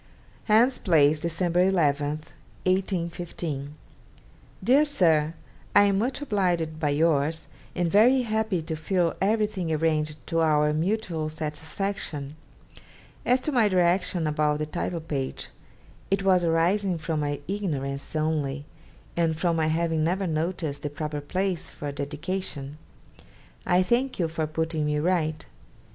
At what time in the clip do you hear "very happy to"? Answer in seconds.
7.91-8.75